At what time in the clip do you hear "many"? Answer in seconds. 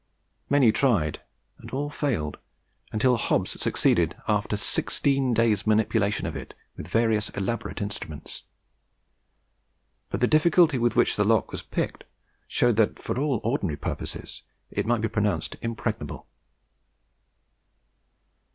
0.49-0.71